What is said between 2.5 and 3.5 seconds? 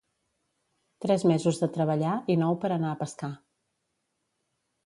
per anar a pescar.